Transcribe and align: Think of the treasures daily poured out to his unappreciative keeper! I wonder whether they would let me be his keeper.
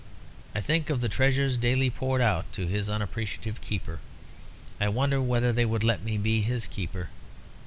Think 0.59 0.89
of 0.89 0.99
the 0.99 1.09
treasures 1.09 1.57
daily 1.57 1.91
poured 1.91 2.21
out 2.21 2.51
to 2.53 2.65
his 2.65 2.89
unappreciative 2.89 3.61
keeper! 3.61 3.99
I 4.79 4.87
wonder 4.89 5.21
whether 5.21 5.53
they 5.53 5.63
would 5.63 5.83
let 5.83 6.01
me 6.01 6.17
be 6.17 6.41
his 6.41 6.65
keeper. 6.65 7.09